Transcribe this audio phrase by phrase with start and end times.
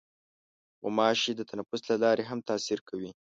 [0.81, 3.11] غوماشې د تنفس له لارې هم تاثیر کوي.